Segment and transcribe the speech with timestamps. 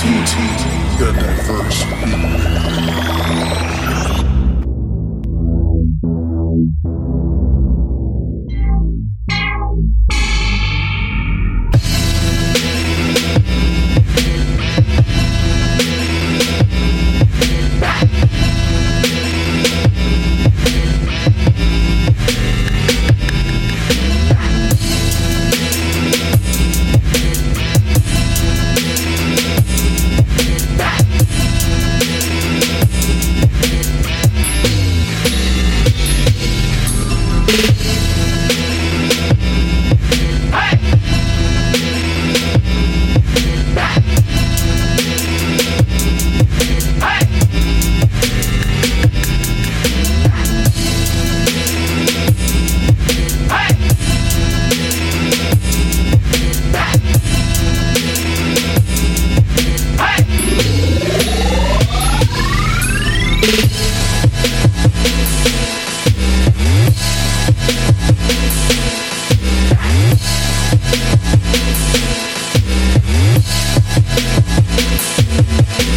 [0.00, 1.82] the diverse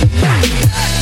[0.08, 1.01] first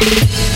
[0.00, 0.47] Hey!